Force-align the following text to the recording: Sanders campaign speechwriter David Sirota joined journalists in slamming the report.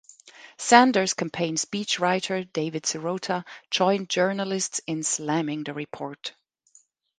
Sanders 0.57 1.13
campaign 1.13 1.57
speechwriter 1.57 2.51
David 2.51 2.85
Sirota 2.85 3.45
joined 3.69 4.09
journalists 4.09 4.81
in 4.87 5.03
slamming 5.03 5.63
the 5.63 5.75
report. 5.75 6.33